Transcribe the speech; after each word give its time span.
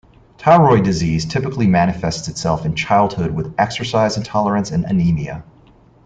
Tarui 0.39 0.83
disease 0.83 1.25
typically 1.25 1.67
manifests 1.67 2.27
itself 2.27 2.65
in 2.65 2.73
childhood 2.75 3.35
with 3.35 3.53
exercise 3.59 4.17
intolerance 4.17 4.71
and 4.71 4.83
anaemia. 4.83 5.43